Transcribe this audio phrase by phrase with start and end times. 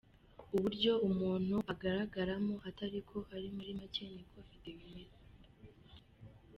[0.55, 5.19] uburyo umuntu agaragaramo atari ko ari muri make ni ko video imeze.